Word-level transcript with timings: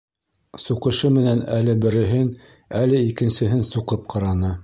Суҡышы 0.61 1.11
менән 1.17 1.43
әле 1.57 1.75
береһен, 1.83 2.25
әле 2.81 3.05
икенсеһен 3.11 3.63
суҡып 3.73 4.09
ҡараны. 4.15 4.55